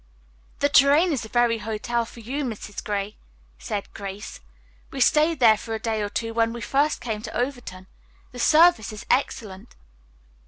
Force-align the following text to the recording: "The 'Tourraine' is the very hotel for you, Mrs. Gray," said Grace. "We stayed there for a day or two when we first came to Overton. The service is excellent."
"The 0.61 0.67
'Tourraine' 0.67 1.11
is 1.11 1.21
the 1.21 1.29
very 1.29 1.59
hotel 1.59 2.05
for 2.05 2.21
you, 2.21 2.43
Mrs. 2.43 2.83
Gray," 2.83 3.17
said 3.59 3.93
Grace. 3.93 4.39
"We 4.89 4.99
stayed 4.99 5.39
there 5.39 5.57
for 5.57 5.75
a 5.75 5.79
day 5.79 6.01
or 6.01 6.09
two 6.09 6.33
when 6.33 6.53
we 6.53 6.59
first 6.61 6.99
came 7.01 7.21
to 7.21 7.37
Overton. 7.37 7.85
The 8.31 8.39
service 8.39 8.91
is 8.91 9.05
excellent." 9.11 9.75